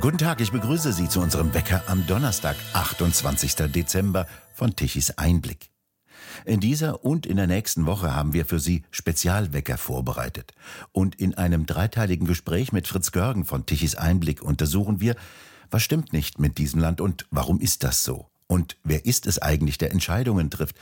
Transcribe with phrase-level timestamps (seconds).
[0.00, 3.54] Guten Tag, ich begrüße Sie zu unserem Wecker am Donnerstag, 28.
[3.72, 5.70] Dezember von Tichys Einblick.
[6.44, 10.54] In dieser und in der nächsten Woche haben wir für Sie Spezialwecker vorbereitet.
[10.92, 15.16] Und in einem dreiteiligen Gespräch mit Fritz Görgen von Tichys Einblick untersuchen wir,
[15.68, 18.30] was stimmt nicht mit diesem Land und warum ist das so?
[18.46, 20.76] Und wer ist es eigentlich, der Entscheidungen trifft?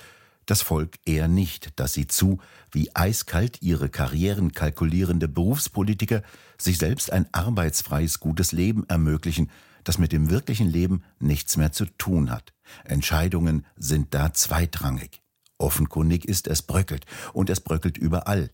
[0.47, 2.39] Das Volk eher nicht, das sieht zu,
[2.71, 6.23] wie eiskalt ihre Karrieren kalkulierende Berufspolitiker
[6.57, 9.51] sich selbst ein arbeitsfreies, gutes Leben ermöglichen,
[9.83, 12.53] das mit dem wirklichen Leben nichts mehr zu tun hat.
[12.84, 15.20] Entscheidungen sind da zweitrangig.
[15.59, 18.51] Offenkundig ist, es bröckelt, und es bröckelt überall.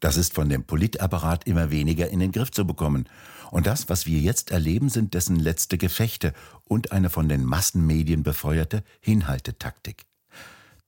[0.00, 3.08] Das ist von dem Politapparat immer weniger in den Griff zu bekommen.
[3.50, 6.34] Und das, was wir jetzt erleben, sind dessen letzte Gefechte
[6.64, 10.04] und eine von den Massenmedien befeuerte Hinhaltetaktik.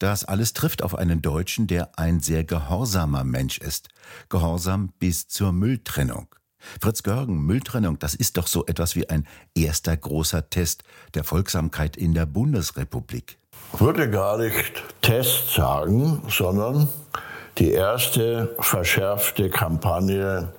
[0.01, 3.91] Das alles trifft auf einen Deutschen, der ein sehr gehorsamer Mensch ist.
[4.31, 6.27] Gehorsam bis zur Mülltrennung.
[6.81, 11.99] Fritz Görgen, Mülltrennung, das ist doch so etwas wie ein erster großer Test der Folgsamkeit
[11.99, 13.37] in der Bundesrepublik.
[13.74, 16.89] Ich würde gar nicht Test sagen, sondern
[17.59, 20.55] die erste verschärfte Kampagne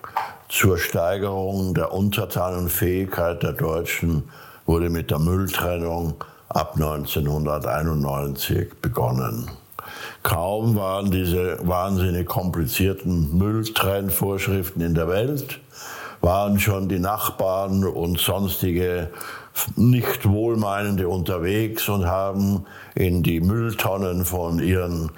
[0.50, 4.30] zur Steigerung der Untertanenfähigkeit der Deutschen
[4.68, 9.50] wurde mit der Mülltrennung ab 1991 begonnen.
[10.24, 15.60] Kaum waren diese wahnsinnig komplizierten Mülltrennvorschriften in der Welt,
[16.22, 19.10] waren schon die Nachbarn und sonstige
[19.76, 22.66] nicht Wohlmeinende unterwegs und haben
[22.96, 25.12] in die Mülltonnen von ihren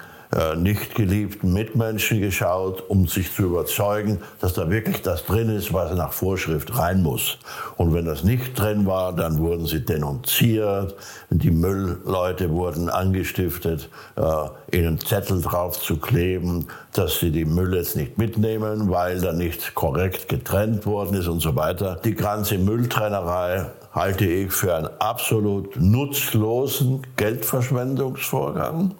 [0.56, 5.94] nicht geliebten Mitmenschen geschaut, um sich zu überzeugen, dass da wirklich das drin ist, was
[5.94, 7.38] nach Vorschrift rein muss.
[7.76, 10.94] Und wenn das nicht drin war, dann wurden sie denunziert,
[11.30, 17.96] die Müllleute wurden angestiftet, äh, ihnen Zettel drauf zu kleben, dass sie die Müll jetzt
[17.96, 22.00] nicht mitnehmen, weil da nicht korrekt getrennt worden ist und so weiter.
[22.04, 28.94] Die ganze Mülltrennerei halte ich für einen absolut nutzlosen Geldverschwendungsvorgang.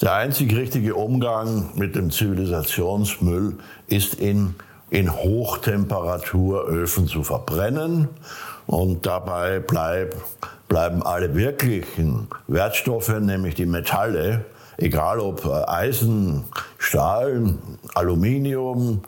[0.00, 4.56] Der einzig richtige Umgang mit dem Zivilisationsmüll ist in,
[4.90, 8.08] in Hochtemperaturöfen zu verbrennen.
[8.66, 10.16] Und dabei bleib,
[10.68, 14.44] bleiben alle wirklichen Wertstoffe, nämlich die Metalle,
[14.78, 16.44] egal ob äh, Eisen,
[16.76, 17.54] Stahl,
[17.94, 19.02] Aluminium,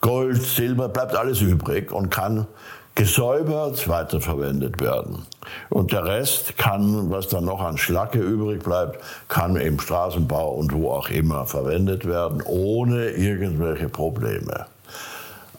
[0.00, 2.46] Gold, Silber, bleibt alles übrig und kann
[2.94, 5.26] gesäubert weiterverwendet werden.
[5.68, 10.72] Und der Rest kann, was dann noch an Schlacke übrig bleibt, kann im Straßenbau und
[10.72, 14.66] wo auch immer verwendet werden, ohne irgendwelche Probleme.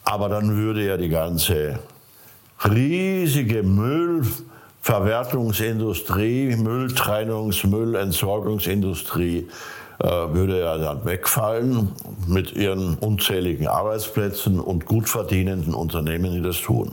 [0.03, 1.79] Aber dann würde ja die ganze
[2.63, 9.49] riesige Müllverwertungsindustrie, Mülltrennungs-, Müllentsorgungsindustrie
[10.03, 11.91] würde ja dann wegfallen
[12.27, 16.91] mit ihren unzähligen Arbeitsplätzen und gut verdienenden Unternehmen, die das tun.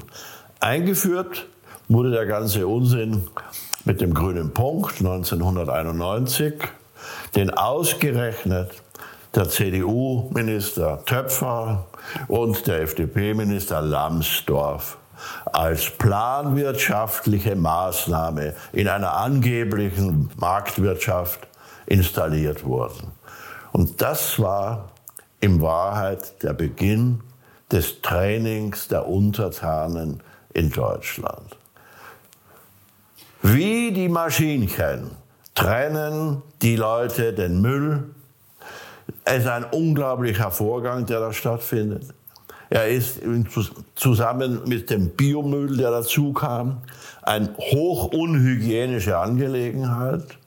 [0.60, 1.46] Eingeführt
[1.88, 3.28] wurde der ganze Unsinn
[3.84, 6.54] mit dem grünen Punkt 1991,
[7.34, 8.70] den ausgerechnet
[9.34, 11.86] der CDU-Minister Töpfer
[12.28, 14.98] und der FDP-Minister Lambsdorff
[15.52, 21.47] als planwirtschaftliche Maßnahme in einer angeblichen Marktwirtschaft
[21.88, 23.12] installiert wurden.
[23.72, 24.90] Und das war
[25.40, 27.20] in Wahrheit der Beginn
[27.70, 30.22] des Trainings der Untertanen
[30.52, 31.56] in Deutschland.
[33.42, 35.10] Wie die Maschinchen
[35.54, 38.14] trennen die Leute den Müll.
[39.24, 42.04] Es ist ein unglaublicher Vorgang, der da stattfindet.
[42.70, 43.20] Er ist
[43.94, 46.82] zusammen mit dem Biomüll, der dazu kam,
[47.22, 50.37] eine hoch unhygienische Angelegenheit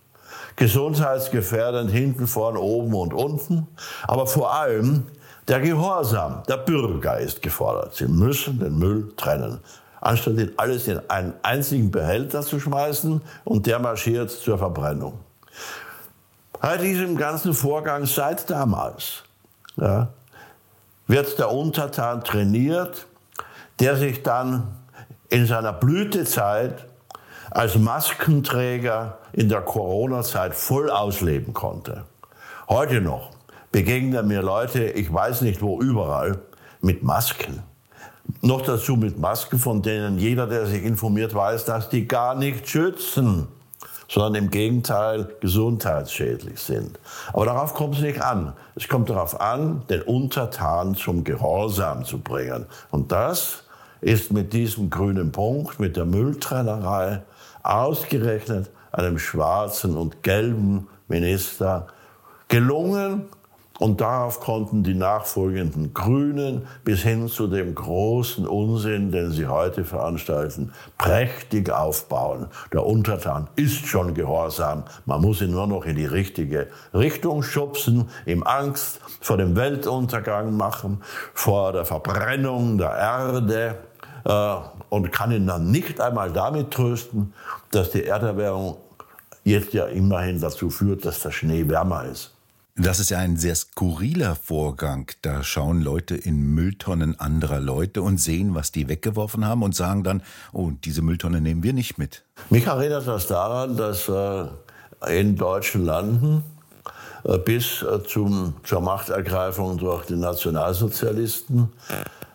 [0.62, 3.66] gesundheitsgefährdend hinten, vorn, oben und unten.
[4.08, 5.08] Aber vor allem
[5.48, 7.96] der Gehorsam der Bürger ist gefordert.
[7.96, 9.60] Sie müssen den Müll trennen.
[10.02, 15.18] Anstatt ihn alles in einen einzigen Behälter zu schmeißen und der marschiert zur Verbrennung.
[16.60, 19.24] Bei diesem ganzen Vorgang seit damals
[19.78, 20.10] ja,
[21.08, 23.08] wird der Untertan trainiert,
[23.80, 24.68] der sich dann
[25.30, 26.86] in seiner Blütezeit
[27.52, 32.06] als Maskenträger in der Corona-Zeit voll ausleben konnte.
[32.70, 33.32] Heute noch
[33.72, 36.40] begegnen mir Leute, ich weiß nicht wo überall,
[36.82, 37.62] mit Masken.
[38.42, 42.70] Noch dazu mit Masken, von denen jeder, der sich informiert, weiß, dass die gar nicht
[42.70, 43.50] schützen,
[44.08, 47.00] sondern im Gegenteil gesundheitsschädlich sind.
[47.34, 48.54] Aber darauf kommt es nicht an.
[48.76, 52.66] Es kommt darauf an, den Untertan zum Gehorsam zu bringen.
[52.92, 53.64] Und das
[54.00, 57.22] ist mit diesem grünen Punkt, mit der Mülltrennerei,
[57.64, 61.88] ausgerechnet einem schwarzen und gelben Minister
[62.48, 63.30] gelungen
[63.82, 69.86] Und darauf konnten die nachfolgenden Grünen bis hin zu dem großen Unsinn, den sie heute
[69.86, 72.46] veranstalten, prächtig aufbauen.
[72.72, 74.84] Der Untertan ist schon gehorsam.
[75.08, 80.56] Man muss ihn nur noch in die richtige Richtung schubsen, ihm Angst vor dem Weltuntergang
[80.56, 81.02] machen,
[81.34, 83.78] vor der Verbrennung der Erde
[84.26, 87.34] äh, und kann ihn dann nicht einmal damit trösten,
[87.72, 88.76] dass die Erderwärmung
[89.46, 92.32] jetzt ja immerhin dazu führt, dass der Schnee wärmer ist.
[92.76, 95.10] Das ist ja ein sehr skurriler Vorgang.
[95.22, 100.04] Da schauen Leute in Mülltonnen anderer Leute und sehen, was die weggeworfen haben und sagen
[100.04, 102.24] dann, oh, diese Mülltonne nehmen wir nicht mit.
[102.50, 104.46] Mich erinnert das daran, dass äh,
[105.10, 106.44] in deutschen Landen
[107.24, 111.70] äh, bis äh, zum, zur Machtergreifung durch die Nationalsozialisten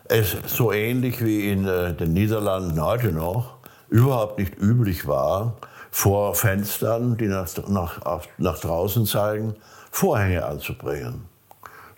[0.09, 3.57] es so ähnlich wie in äh, den Niederlanden heute noch
[3.89, 5.55] überhaupt nicht üblich war,
[5.91, 9.55] vor Fenstern, die nach, nach, nach draußen zeigen,
[9.91, 11.25] Vorhänge anzubringen.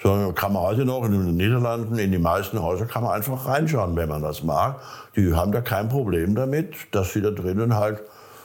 [0.01, 3.45] Sondern kann man heute noch in den Niederlanden, in die meisten Häuser kann man einfach
[3.45, 4.79] reinschauen, wenn man das mag.
[5.15, 8.01] Die haben da kein Problem damit, dass sie da drinnen halt,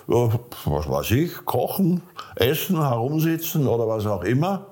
[0.06, 2.02] was weiß ich, kochen,
[2.34, 4.66] essen, herumsitzen oder was auch immer.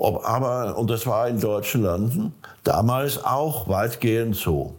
[0.00, 2.32] Ob, aber, und das war in deutschen Landen
[2.64, 4.74] damals auch weitgehend so.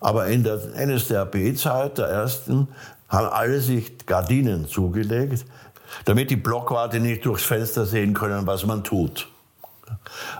[0.00, 2.68] Aber in der NSDAP-Zeit, der ersten,
[3.06, 5.44] haben alle sich Gardinen zugelegt,
[6.06, 9.28] damit die Blockwarte nicht durchs Fenster sehen können, was man tut.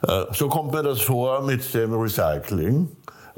[0.09, 2.89] Äh, so kommt mir das vor mit dem Recycling,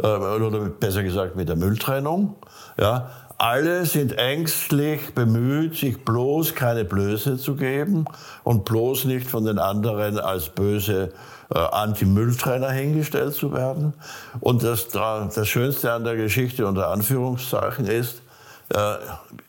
[0.01, 2.37] äh, oder besser gesagt mit der Mülltrennung.
[2.79, 3.11] Ja,
[3.45, 8.07] alle sind ängstlich bemüht, sich bloß keine Blöße zu geben
[8.43, 11.13] und bloß nicht von den anderen als böse
[11.55, 13.93] äh, Anti-Mülltrenner hingestellt zu werden.
[14.41, 18.23] Und das, das Schönste an der Geschichte unter Anführungszeichen ist,
[18.71, 18.95] äh,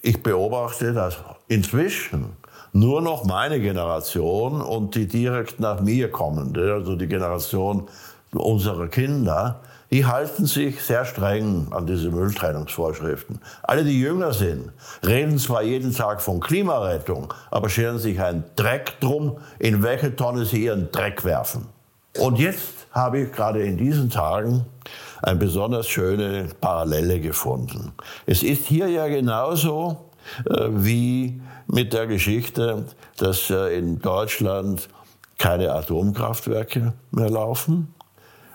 [0.02, 1.16] ich beobachte, dass
[1.48, 2.36] inzwischen
[2.74, 7.88] nur noch meine Generation und die direkt nach mir kommende, also die Generation
[8.34, 13.40] unserer Kinder, die halten sich sehr streng an diese Mülltrennungsvorschriften.
[13.64, 14.72] Alle, die jünger sind,
[15.06, 20.46] reden zwar jeden Tag von Klimarettung, aber scheren sich einen Dreck drum, in welche Tonne
[20.46, 21.68] sie ihren Dreck werfen.
[22.20, 24.66] Und jetzt habe ich gerade in diesen Tagen
[25.22, 27.92] eine besonders schöne Parallele gefunden.
[28.26, 30.10] Es ist hier ja genauso
[30.46, 32.86] äh, wie mit der Geschichte,
[33.18, 34.88] dass äh, in Deutschland
[35.38, 37.95] keine Atomkraftwerke mehr laufen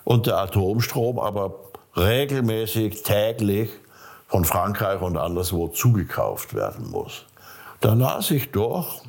[0.05, 1.55] und der Atomstrom aber
[1.97, 3.70] regelmäßig täglich
[4.29, 7.26] von Frankreich und anderswo zugekauft werden muss.
[7.81, 9.02] Da las ich doch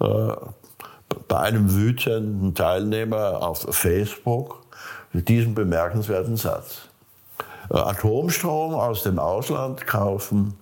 [0.00, 0.32] äh,
[1.28, 4.62] bei einem wütenden Teilnehmer auf Facebook
[5.12, 6.88] diesen bemerkenswerten Satz.
[7.70, 10.54] Äh, Atomstrom aus dem Ausland kaufen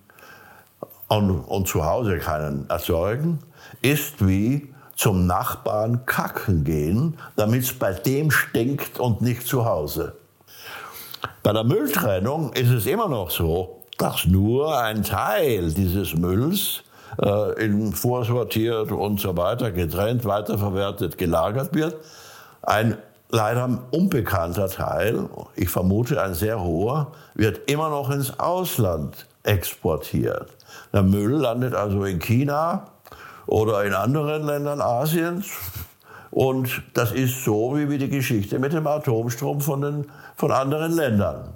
[1.07, 3.39] und, und zu Hause keinen erzeugen,
[3.81, 10.15] ist wie zum Nachbarn kacken gehen, damit es bei dem stinkt und nicht zu Hause.
[11.43, 16.83] Bei der Mülltrennung ist es immer noch so, dass nur ein Teil dieses Mülls
[17.21, 21.95] äh, in vorsortiert und so weiter, getrennt, weiterverwertet, gelagert wird.
[22.61, 22.97] Ein
[23.29, 30.49] leider unbekannter Teil, ich vermute ein sehr hoher, wird immer noch ins Ausland exportiert.
[30.93, 32.87] Der Müll landet also in China
[33.47, 35.47] oder in anderen Ländern Asiens.
[36.31, 41.53] Und das ist so wie die Geschichte mit dem Atomstrom von, den, von anderen Ländern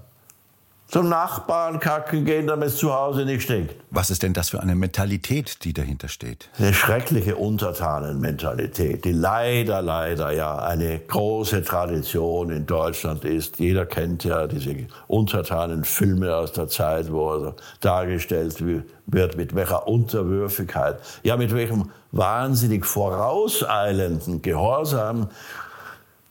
[0.90, 3.76] zum Nachbarn kacken gehen, damit es zu Hause nicht stinkt.
[3.92, 6.50] Was ist denn das für eine Mentalität, die dahinter steht?
[6.58, 13.60] Eine schreckliche Untertanenmentalität, die leider, leider ja eine große Tradition in Deutschland ist.
[13.60, 18.64] Jeder kennt ja diese Untertanenfilme aus der Zeit, wo er dargestellt
[19.06, 25.30] wird, mit welcher Unterwürfigkeit, ja, mit welchem wahnsinnig vorauseilenden Gehorsam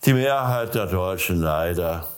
[0.04, 2.08] die Mehrheit der Deutschen leider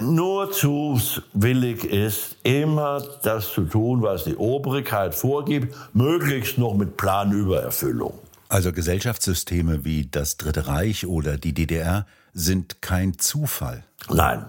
[0.00, 1.00] nur zu
[1.32, 8.18] willig ist, immer das zu tun, was die Obrigkeit vorgibt, möglichst noch mit Planübererfüllung.
[8.48, 13.84] Also Gesellschaftssysteme wie das Dritte Reich oder die DDR sind kein Zufall.
[14.08, 14.46] Nein,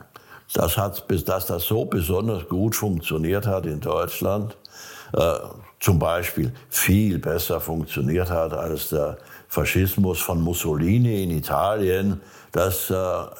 [0.54, 4.58] das hat, bis dass das so besonders gut funktioniert hat in Deutschland,
[5.14, 5.34] äh,
[5.80, 9.18] zum Beispiel viel besser funktioniert hat als der
[9.48, 12.22] Faschismus von Mussolini in Italien.
[12.52, 12.96] Das äh,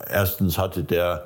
[0.10, 1.26] erstens hatte der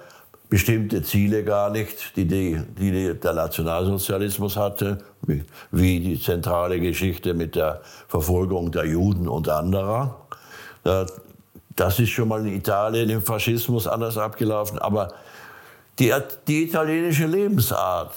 [0.53, 7.33] bestimmte Ziele gar nicht, die, die, die der Nationalsozialismus hatte, wie, wie, die zentrale Geschichte
[7.33, 10.15] mit der Verfolgung der Juden und anderer.
[11.75, 15.07] Das ist schon mal in Italien im Faschismus anders abgelaufen, aber
[15.97, 16.13] die,
[16.47, 18.13] die italienische Lebensart,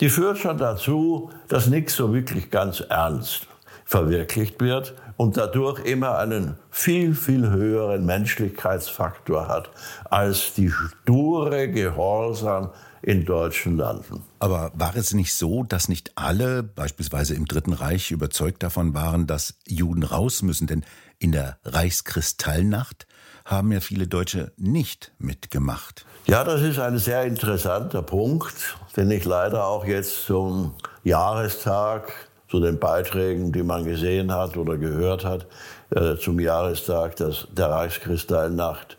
[0.00, 3.46] die führt schon dazu, dass nichts so wirklich ganz ernst
[3.84, 9.70] verwirklicht wird, und dadurch immer einen viel, viel höheren Menschlichkeitsfaktor hat
[10.10, 12.70] als die sture Gehorsam
[13.02, 14.24] in deutschen Landen.
[14.40, 19.26] Aber war es nicht so, dass nicht alle, beispielsweise im Dritten Reich, überzeugt davon waren,
[19.26, 20.66] dass Juden raus müssen?
[20.66, 20.84] Denn
[21.18, 23.06] in der Reichskristallnacht
[23.44, 26.04] haben ja viele Deutsche nicht mitgemacht.
[26.26, 32.12] Ja, das ist ein sehr interessanter Punkt, den ich leider auch jetzt zum Jahrestag,
[32.48, 35.46] zu den Beiträgen, die man gesehen hat oder gehört hat,
[35.90, 38.96] äh, zum Jahrestag der Reichskristallnacht,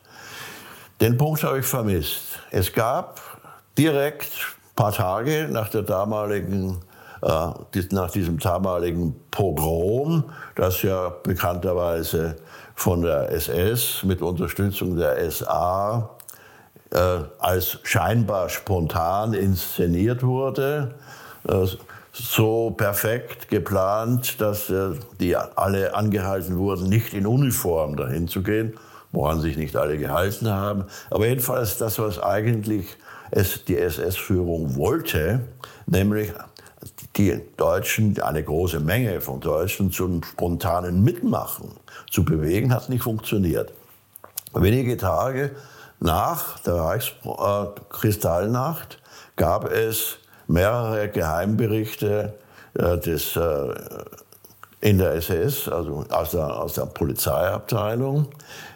[1.01, 2.39] den Punkt habe ich vermisst.
[2.51, 3.21] Es gab
[3.77, 6.81] direkt ein paar Tage nach der damaligen
[7.21, 7.51] äh,
[7.91, 10.25] nach diesem damaligen Pogrom,
[10.55, 12.35] das ja bekannterweise
[12.75, 16.09] von der SS mit Unterstützung der SA
[16.91, 16.97] äh,
[17.39, 20.95] als scheinbar spontan inszeniert wurde,
[22.17, 28.73] so perfekt geplant, dass äh, die alle angehalten wurden, nicht in Uniform dahin zu gehen,
[29.11, 30.85] woran sich nicht alle gehalten haben.
[31.09, 32.97] Aber jedenfalls das, was eigentlich
[33.31, 35.41] es die SS-Führung wollte,
[35.85, 36.31] nämlich
[37.15, 41.71] die Deutschen, eine große Menge von Deutschen zum spontanen Mitmachen
[42.09, 43.73] zu bewegen, hat nicht funktioniert.
[44.53, 45.51] Wenige Tage
[45.99, 48.99] nach der Reichskristallnacht
[49.35, 52.33] gab es mehrere Geheimberichte
[52.73, 53.73] äh, des, äh,
[54.81, 58.27] in der SS, also aus der, aus der Polizeiabteilung,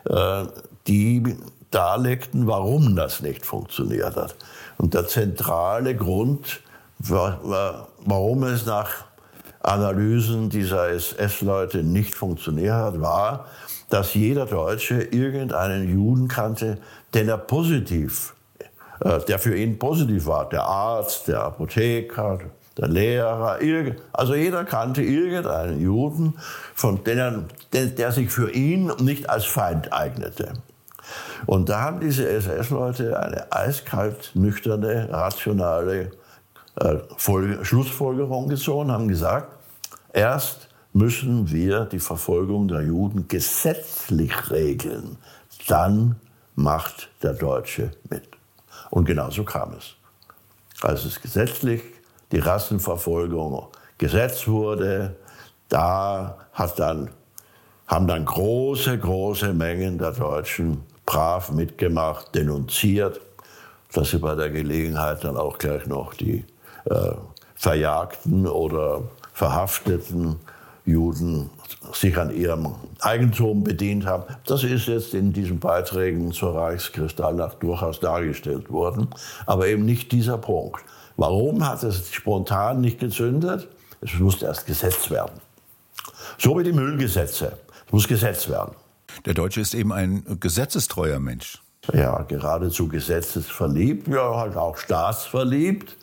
[0.09, 0.45] äh,
[0.87, 1.37] die
[1.69, 4.35] darlegten, warum das nicht funktioniert hat.
[4.77, 6.61] Und der zentrale Grund
[7.09, 8.89] warum es nach
[9.61, 13.45] Analysen dieser SS-Leute nicht funktioniert hat, war,
[13.89, 16.77] dass jeder Deutsche irgendeinen Juden kannte,
[17.13, 18.33] den er positiv,
[19.03, 20.48] der für ihn positiv war.
[20.50, 22.39] Der Arzt, der Apotheker,
[22.77, 23.60] der Lehrer,
[24.13, 26.36] also jeder kannte irgendeinen Juden,
[26.74, 30.53] von denen, der sich für ihn nicht als Feind eignete.
[31.46, 36.12] Und da haben diese SS-Leute eine eiskalt nüchterne, rationale
[36.75, 36.98] äh,
[37.63, 39.51] Schlussfolgerung gezogen, haben gesagt,
[40.13, 45.17] erst müssen wir die Verfolgung der Juden gesetzlich regeln,
[45.67, 46.15] dann
[46.55, 48.40] macht der Deutsche mit.
[48.91, 49.95] Und genau so kam es.
[50.81, 51.81] Als es gesetzlich
[52.31, 53.67] die Rassenverfolgung
[53.98, 55.15] gesetzt wurde,
[55.69, 56.38] da
[56.77, 57.10] dann,
[57.88, 63.19] haben dann große, große Mengen der Deutschen brav mitgemacht, denunziert,
[63.93, 66.45] dass sie bei der Gelegenheit dann auch gleich noch die
[66.86, 67.12] äh,
[67.55, 70.38] verjagten oder verhafteten
[70.86, 71.50] Juden
[71.93, 74.23] sich an ihrem Eigentum bedient haben.
[74.45, 79.09] Das ist jetzt in diesen Beiträgen zur Reichskristallnacht durchaus dargestellt worden,
[79.45, 80.81] aber eben nicht dieser Punkt.
[81.17, 83.67] Warum hat es spontan nicht gezündet?
[84.01, 85.39] Es musste erst gesetzt werden.
[86.37, 87.57] So wie die Müllgesetze.
[87.85, 88.73] Es muss gesetzt werden.
[89.25, 91.61] Der Deutsche ist eben ein gesetzestreuer Mensch.
[91.93, 95.97] Ja, geradezu gesetzesverliebt, ja, halt auch staatsverliebt.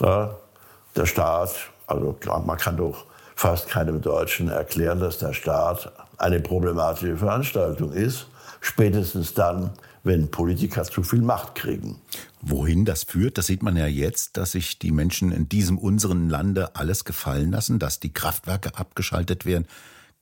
[0.00, 1.54] Der Staat,
[1.86, 3.06] also man kann doch
[3.40, 8.26] fast keinem Deutschen erklären, dass der Staat eine problematische Veranstaltung ist.
[8.60, 9.70] Spätestens dann,
[10.04, 11.98] wenn Politiker zu viel Macht kriegen.
[12.42, 16.28] Wohin das führt, das sieht man ja jetzt, dass sich die Menschen in diesem unseren
[16.28, 19.66] Lande alles gefallen lassen, dass die Kraftwerke abgeschaltet werden,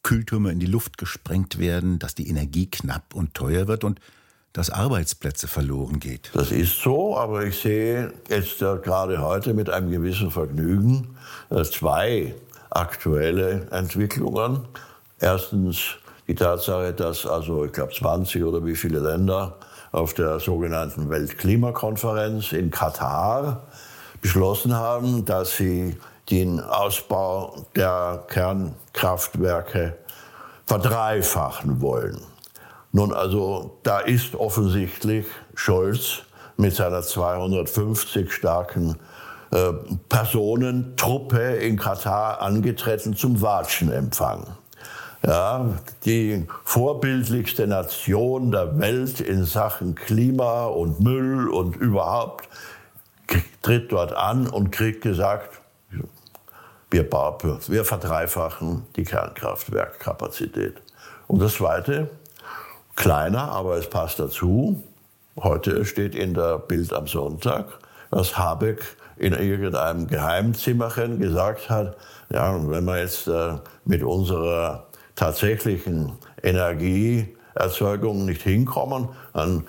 [0.04, 3.98] Kühltürme in die Luft gesprengt werden, dass die Energie knapp und teuer wird und
[4.52, 6.30] dass Arbeitsplätze verloren geht.
[6.34, 11.16] Das ist so, aber ich sehe jetzt gerade heute mit einem gewissen Vergnügen
[11.50, 12.34] äh, zwei
[12.70, 14.66] aktuelle Entwicklungen.
[15.20, 15.96] Erstens
[16.26, 19.56] die Tatsache, dass also, ich glaube, 20 oder wie viele Länder
[19.92, 23.62] auf der sogenannten Weltklimakonferenz in Katar
[24.20, 25.96] beschlossen haben, dass sie
[26.30, 29.96] den Ausbau der Kernkraftwerke
[30.66, 32.20] verdreifachen wollen.
[32.92, 36.22] Nun, also da ist offensichtlich Scholz
[36.56, 38.96] mit seiner 250 starken
[39.50, 39.72] äh,
[40.08, 44.46] Personentruppe in Katar angetreten zum Watschenempfang.
[45.26, 52.48] Ja, die vorbildlichste Nation der Welt in Sachen Klima und Müll und überhaupt
[53.62, 55.60] tritt dort an und kriegt gesagt,
[56.90, 60.80] wir, wir verdreifachen die Kernkraftwerkkapazität.
[61.26, 62.10] Und das Zweite,
[62.96, 64.82] kleiner, aber es passt dazu.
[65.36, 67.66] Heute steht in der Bild am Sonntag,
[68.10, 71.96] dass Habeck in irgendeinem Geheimzimmerchen gesagt hat,
[72.30, 79.64] ja, wenn wir jetzt äh, mit unserer tatsächlichen Energieerzeugung nicht hinkommen, dann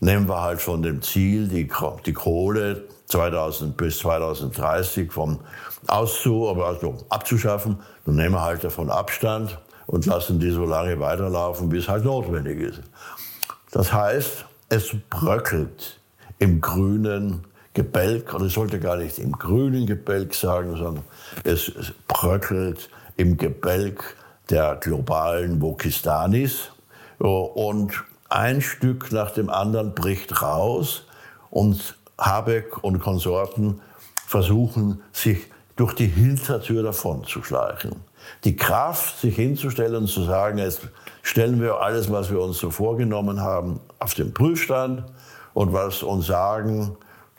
[0.00, 1.70] nehmen wir halt von dem Ziel, die,
[2.06, 5.40] die Kohle 2000 bis 2030 vom
[5.86, 11.72] auszu, also abzuschaffen, dann nehmen wir halt davon Abstand und lassen die so lange weiterlaufen,
[11.72, 12.82] wie es halt notwendig ist.
[13.70, 16.00] Das heißt, es bröckelt
[16.38, 21.04] im grünen Gebälk, oder ich sollte gar nicht im grünen Gebälk sagen, sondern
[21.44, 24.16] es, es bröckelt im Gebälk
[24.50, 26.70] der globalen Wokistanis.
[27.18, 27.92] Und
[28.28, 31.04] ein Stück nach dem anderen bricht raus
[31.50, 33.80] und Habeck und Konsorten
[34.26, 35.46] versuchen, sich
[35.76, 37.96] durch die Hintertür davon zu schleichen.
[38.44, 40.82] Die Kraft, sich hinzustellen und zu sagen, jetzt
[41.22, 45.04] stellen wir alles, was wir uns so vorgenommen haben, auf den Prüfstand
[45.54, 46.96] und was uns sagen,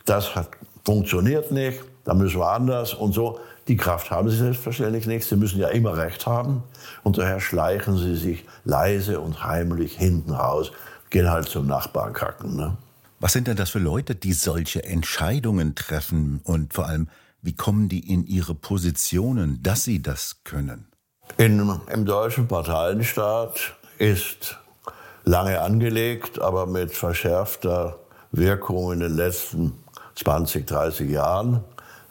[0.10, 0.50] das hat,
[0.86, 3.39] funktioniert nicht, da müssen wir anders und so.
[3.68, 5.28] Die Kraft haben sie selbstverständlich nicht.
[5.28, 6.63] Sie müssen ja immer Recht haben.
[7.04, 10.72] Und daher schleichen sie sich leise und heimlich hinten raus,
[11.12, 12.56] gehen halt zum Nachbarn kacken.
[12.56, 12.78] Ne?
[13.20, 16.42] Was sind denn das für Leute, die solche Entscheidungen treffen?
[16.44, 17.10] Und vor allem,
[17.44, 20.88] wie kommen die in ihre Positionen, dass sie das können?
[21.38, 24.58] In, Im deutschen Parteienstaat ist
[25.25, 28.00] lange angelegt, aber mit verschärfter
[28.32, 29.74] Wirkung in den letzten
[30.24, 31.64] 20, 30 Jahren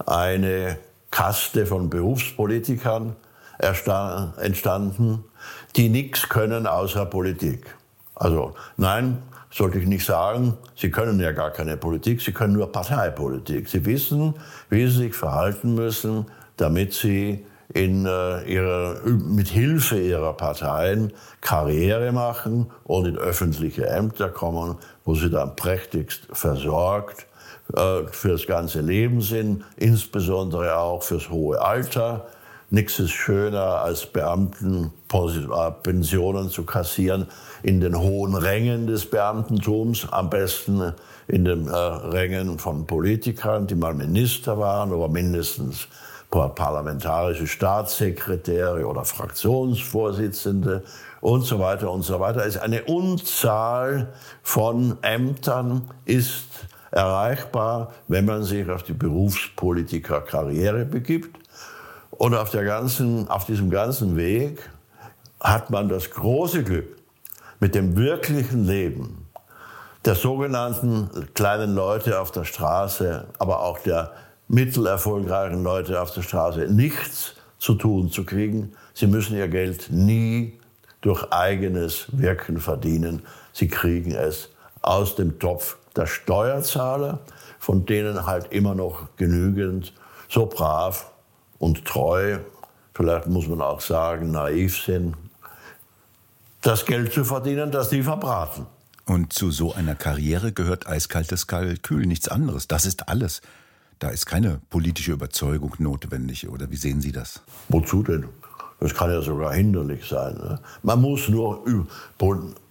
[0.07, 0.79] eine
[1.11, 3.17] Kaste von Berufspolitikern
[3.59, 5.25] entstanden,
[5.77, 7.75] die nichts können außer Politik.
[8.15, 9.19] Also nein,
[9.51, 13.69] sollte ich nicht sagen, sie können ja gar keine Politik, sie können nur Parteipolitik.
[13.69, 14.35] Sie wissen,
[14.71, 22.13] wie sie sich verhalten müssen, damit sie in äh, ihrer, mit Hilfe ihrer Parteien Karriere
[22.13, 27.28] machen und in öffentliche Ämter kommen, wo sie dann prächtigst versorgt
[27.75, 32.27] äh, fürs ganze Leben sind, insbesondere auch fürs hohe Alter.
[32.71, 37.27] Nichts ist schöner, als Beamten äh, Pensionen zu kassieren
[37.63, 40.93] in den hohen Rängen des Beamtentums, am besten
[41.27, 45.89] in den äh, Rängen von Politikern, die mal Minister waren oder mindestens
[46.31, 50.83] parlamentarische Staatssekretäre oder Fraktionsvorsitzende
[51.23, 52.41] und so weiter und so weiter.
[52.41, 56.45] Es ist eine Unzahl von Ämtern ist
[56.91, 61.39] erreichbar, wenn man sich auf die Berufspolitikerkarriere begibt.
[62.11, 64.69] Und auf, der ganzen, auf diesem ganzen Weg
[65.41, 66.97] hat man das große Glück,
[67.61, 69.29] mit dem wirklichen Leben
[70.05, 74.13] der sogenannten kleinen Leute auf der Straße, aber auch der
[74.49, 78.73] mittelerfolgreichen Leute auf der Straße nichts zu tun zu kriegen.
[78.95, 80.59] Sie müssen ihr Geld nie
[81.01, 83.23] durch eigenes Wirken verdienen.
[83.53, 84.49] Sie kriegen es
[84.81, 87.19] aus dem Topf der Steuerzahler,
[87.59, 89.93] von denen halt immer noch genügend
[90.29, 91.11] so brav
[91.59, 92.39] und treu,
[92.95, 95.17] vielleicht muss man auch sagen, naiv sind,
[96.63, 98.67] das Geld zu verdienen, das die verbraten.
[99.07, 102.69] Und zu so einer Karriere gehört eiskaltes Kalkül, nichts anderes.
[102.69, 103.41] Das ist alles.
[104.01, 107.41] Da ist keine politische Überzeugung notwendig, oder wie sehen Sie das?
[107.69, 108.29] Wozu denn?
[108.81, 110.35] Das kann ja sogar hinderlich sein.
[110.35, 110.61] Ne?
[110.83, 111.65] Man muss nur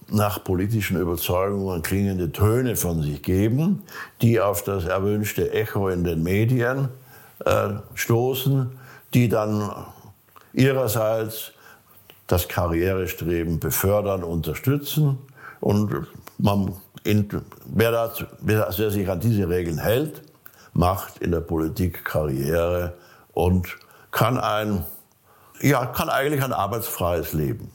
[0.10, 3.84] nach politischen Überzeugungen klingende Töne von sich geben,
[4.22, 6.90] die auf das erwünschte Echo in den Medien
[7.46, 8.72] äh, stoßen,
[9.14, 9.72] die dann
[10.54, 11.52] ihrerseits
[12.28, 15.18] das Karrierestreben befördern, unterstützen.
[15.60, 17.28] Und man, in,
[17.66, 20.22] wer, das, wer sich an diese Regeln hält,
[20.74, 22.94] macht in der Politik Karriere
[23.34, 23.78] und
[24.12, 24.86] kann ein,
[25.62, 27.72] ja, kann eigentlich ein arbeitsfreies Leben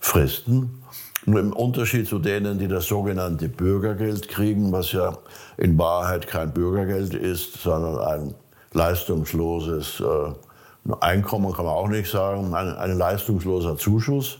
[0.00, 0.82] fristen.
[1.28, 5.18] Nur im Unterschied zu denen, die das sogenannte Bürgergeld kriegen, was ja
[5.58, 8.34] in Wahrheit kein Bürgergeld ist, sondern ein
[8.72, 14.38] leistungsloses äh, Einkommen, kann man auch nicht sagen, ein, ein leistungsloser Zuschuss.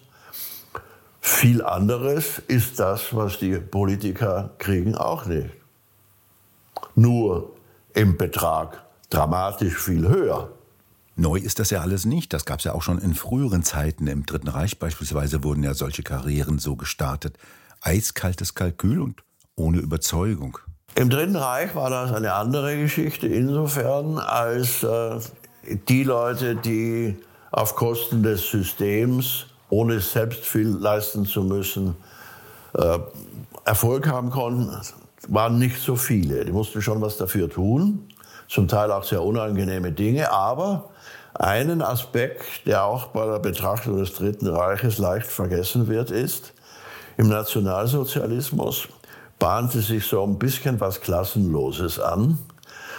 [1.20, 5.51] Viel anderes ist das, was die Politiker kriegen, auch nicht.
[6.94, 7.51] Nur
[7.92, 10.48] im Betrag dramatisch viel höher.
[11.20, 12.33] Neu ist das ja alles nicht.
[12.33, 14.07] Das gab es ja auch schon in früheren Zeiten.
[14.07, 17.37] Im Dritten Reich beispielsweise wurden ja solche Karrieren so gestartet.
[17.81, 19.24] Eiskaltes Kalkül und
[19.57, 20.59] ohne Überzeugung.
[20.94, 25.18] Im Dritten Reich war das eine andere Geschichte insofern, als äh,
[25.88, 27.16] die Leute, die
[27.50, 31.96] auf Kosten des Systems, ohne selbst viel leisten zu müssen,
[32.74, 32.98] äh,
[33.64, 34.70] Erfolg haben konnten,
[35.26, 36.44] waren nicht so viele.
[36.44, 38.08] Die mussten schon was dafür tun,
[38.49, 40.91] zum Teil auch sehr unangenehme Dinge, aber
[41.35, 46.53] einen Aspekt, der auch bei der Betrachtung des Dritten Reiches leicht vergessen wird, ist,
[47.17, 48.89] im Nationalsozialismus
[49.39, 52.39] bahnte sich so ein bisschen was Klassenloses an.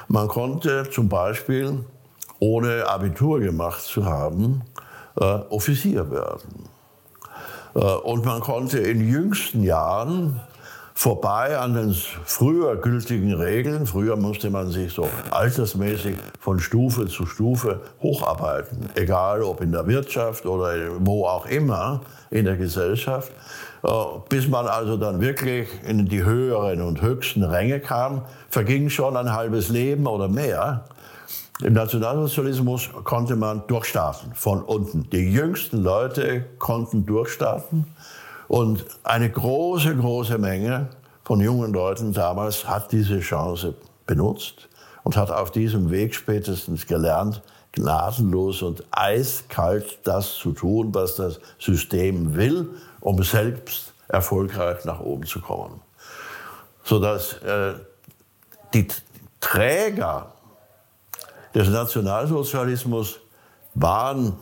[0.08, 1.84] Man konnte zum Beispiel,
[2.40, 4.62] ohne Abitur gemacht zu haben,
[5.20, 6.70] äh, Offizier werden.
[7.76, 10.40] Äh, und man konnte in jüngsten Jahren
[11.00, 13.86] vorbei an den früher gültigen Regeln.
[13.86, 19.88] Früher musste man sich so altersmäßig von Stufe zu Stufe hocharbeiten, egal ob in der
[19.88, 23.32] Wirtschaft oder wo auch immer in der Gesellschaft,
[23.84, 23.90] äh,
[24.28, 29.32] bis man also dann wirklich in die höheren und höchsten Ränge kam, verging schon ein
[29.32, 30.84] halbes Leben oder mehr.
[31.64, 35.10] Im Nationalsozialismus konnte man durchstarten, von unten.
[35.12, 37.86] Die jüngsten Leute konnten durchstarten.
[38.50, 40.90] Und eine große, große Menge
[41.24, 43.76] von jungen Leuten damals hat diese Chance
[44.08, 44.68] benutzt
[45.04, 51.40] und hat auf diesem Weg spätestens gelernt, gnadenlos und eiskalt das zu tun, was das
[51.60, 52.68] System will,
[53.02, 55.82] um selbst erfolgreich nach oben zu kommen.
[56.84, 57.76] Sodass äh,
[58.74, 58.88] die
[59.40, 60.32] Träger
[61.54, 63.20] des Nationalsozialismus
[63.76, 64.38] waren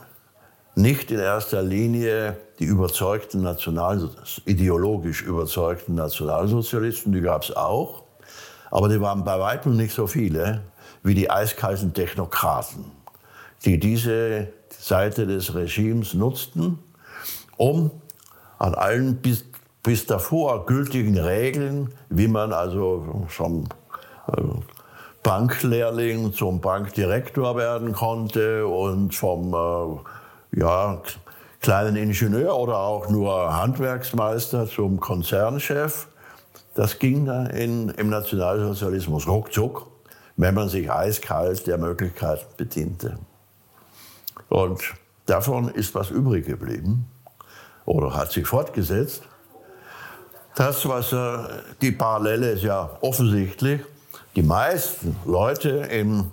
[0.77, 4.09] nicht in erster Linie die überzeugten National
[4.45, 8.03] ideologisch überzeugten Nationalsozialisten, die gab es auch,
[8.69, 10.61] aber die waren bei weitem nicht so viele
[11.03, 12.85] wie die eiskalten Technokraten,
[13.65, 16.79] die diese Seite des Regimes nutzten,
[17.57, 17.89] um
[18.59, 19.45] an allen bis,
[19.81, 23.63] bis davor gültigen Regeln, wie man also vom
[24.31, 24.41] äh,
[25.23, 30.09] Banklehrling zum Bankdirektor werden konnte und vom äh,
[30.51, 31.01] ja,
[31.61, 36.07] kleinen Ingenieur oder auch nur Handwerksmeister zum Konzernchef.
[36.75, 39.87] Das ging da in, im Nationalsozialismus ruckzuck,
[40.35, 43.17] wenn man sich eiskalt der Möglichkeiten bediente.
[44.49, 44.81] Und
[45.25, 47.07] davon ist was übrig geblieben
[47.85, 49.23] oder hat sich fortgesetzt.
[50.55, 51.37] Das, was äh,
[51.81, 53.81] die Parallele ist ja offensichtlich,
[54.35, 56.31] die meisten Leute im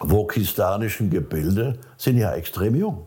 [0.00, 3.06] wokistanischen Gebilde sind ja extrem jung.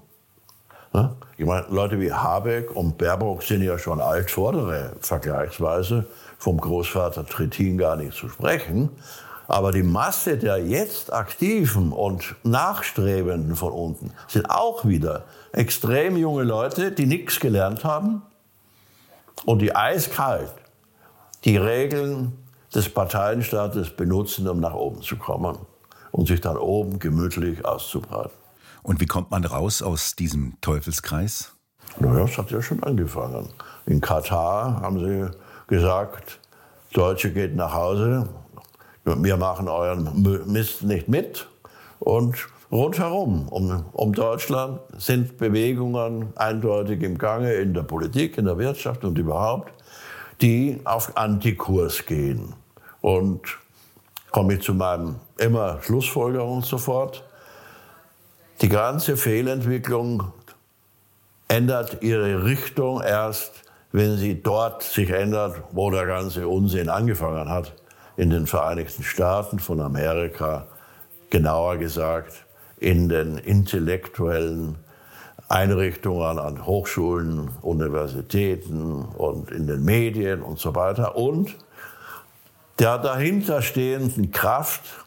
[1.37, 6.07] Ich meine, Leute wie Habeck und Baerbock sind ja schon Altvordere vergleichsweise,
[6.39, 8.89] vom Großvater Trittin gar nicht zu sprechen.
[9.47, 15.23] Aber die Masse der jetzt Aktiven und Nachstrebenden von unten sind auch wieder
[15.53, 18.23] extrem junge Leute, die nichts gelernt haben
[19.45, 20.53] und die eiskalt
[21.45, 22.33] die Regeln
[22.73, 25.57] des Parteienstaates benutzen, um nach oben zu kommen
[26.11, 28.46] und sich dann oben gemütlich auszubreiten.
[28.87, 31.51] Und wie kommt man raus aus diesem Teufelskreis?
[31.99, 33.49] Naja, es hat ja schon angefangen.
[33.85, 35.29] In Katar haben sie
[35.67, 36.39] gesagt,
[36.93, 38.29] Deutsche geht nach Hause,
[39.03, 41.49] wir machen euren Mist nicht mit.
[41.99, 42.37] Und
[42.71, 49.03] rundherum um, um Deutschland sind Bewegungen eindeutig im Gange in der Politik, in der Wirtschaft
[49.03, 49.73] und überhaupt,
[50.39, 52.53] die auf Antikurs gehen.
[53.01, 53.41] Und
[54.31, 57.26] komme ich zu meinem immer Schlussfolgerung sofort.
[58.61, 60.31] Die ganze Fehlentwicklung
[61.47, 63.51] ändert ihre Richtung erst,
[63.91, 67.73] wenn sie dort sich ändert, wo der ganze Unsinn angefangen hat.
[68.15, 70.65] In den Vereinigten Staaten von Amerika,
[71.29, 72.45] genauer gesagt,
[72.79, 74.77] in den intellektuellen
[75.47, 81.55] Einrichtungen an Hochschulen, Universitäten und in den Medien und so weiter und
[82.79, 85.05] der dahinterstehenden Kraft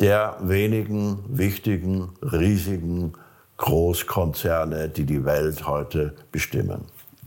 [0.00, 3.12] der wenigen wichtigen, riesigen
[3.56, 6.86] Großkonzerne, die die Welt heute bestimmen.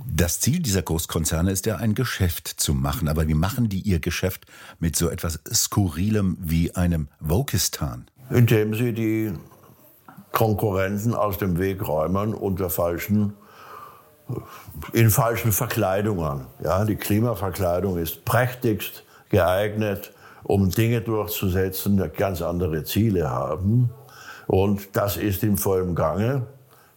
[0.09, 3.07] Das Ziel dieser Großkonzerne ist ja, ein Geschäft zu machen.
[3.07, 4.45] Aber wie machen die ihr Geschäft
[4.79, 8.07] mit so etwas Skurrilem wie einem Wokistan?
[8.29, 9.33] Indem sie die
[10.31, 13.33] Konkurrenten aus dem Weg räumen unter falschen,
[14.93, 16.45] in falschen Verkleidungen.
[16.63, 20.13] Ja, die Klimaverkleidung ist prächtigst geeignet,
[20.47, 23.91] um Dinge durchzusetzen, ganz andere Ziele haben.
[24.47, 26.47] Und das ist im vollen Gange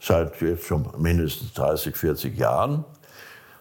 [0.00, 2.84] seit jetzt schon mindestens 30, 40 Jahren,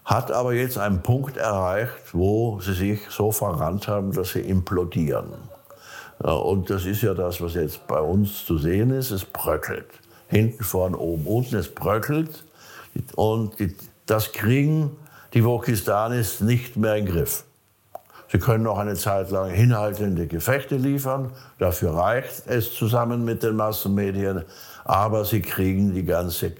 [0.05, 5.33] hat aber jetzt einen Punkt erreicht, wo sie sich so verrannt haben, dass sie implodieren.
[6.19, 9.11] Und das ist ja das, was jetzt bei uns zu sehen ist.
[9.11, 9.87] Es bröckelt.
[10.27, 11.55] Hinten, vorne, oben, unten.
[11.55, 12.43] Es bröckelt.
[13.15, 13.53] Und
[14.05, 14.97] das kriegen
[15.33, 17.45] die Wokistanis nicht mehr in den Griff.
[18.31, 21.31] Sie können noch eine Zeit lang hinhaltende Gefechte liefern.
[21.57, 24.43] Dafür reicht es zusammen mit den Massenmedien.
[24.85, 26.53] Aber sie kriegen die ganze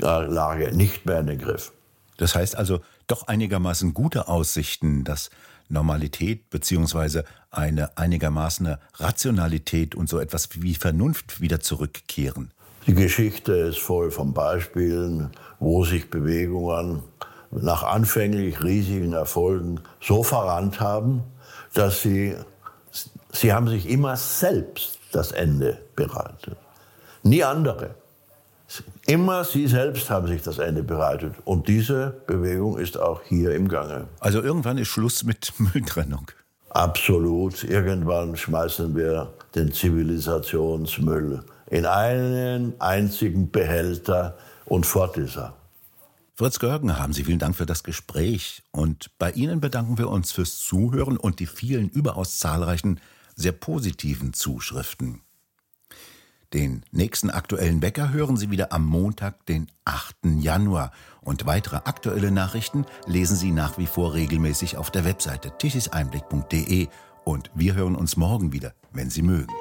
[0.00, 1.72] Lage nicht mehr in den Griff.
[2.16, 5.30] Das heißt also doch einigermaßen gute Aussichten, dass
[5.68, 12.50] Normalität beziehungsweise eine einigermaßen Rationalität und so etwas wie Vernunft wieder zurückkehren.
[12.86, 15.30] Die Geschichte ist voll von Beispielen,
[15.60, 17.02] wo sich Bewegungen
[17.52, 21.22] nach anfänglich riesigen Erfolgen so verrannt haben,
[21.74, 22.34] dass sie,
[23.32, 26.56] sie haben sich immer selbst das Ende bereitet.
[27.22, 27.94] Nie andere.
[29.06, 31.34] Immer Sie selbst haben sich das Ende bereitet.
[31.44, 34.06] Und diese Bewegung ist auch hier im Gange.
[34.20, 36.30] Also irgendwann ist Schluss mit Mülltrennung.
[36.70, 37.64] Absolut.
[37.64, 45.54] Irgendwann schmeißen wir den Zivilisationsmüll in einen einzigen Behälter und fort ist er.
[46.34, 48.62] Fritz Görgen, haben Sie vielen Dank für das Gespräch.
[48.70, 53.00] Und bei Ihnen bedanken wir uns fürs Zuhören und die vielen überaus zahlreichen,
[53.36, 55.20] sehr positiven Zuschriften.
[56.54, 60.16] Den nächsten aktuellen Bäcker hören Sie wieder am Montag, den 8.
[60.40, 60.92] Januar.
[61.20, 66.88] Und weitere aktuelle Nachrichten lesen Sie nach wie vor regelmäßig auf der Webseite tichiseinblick.de.
[67.24, 69.52] Und wir hören uns morgen wieder, wenn Sie mögen.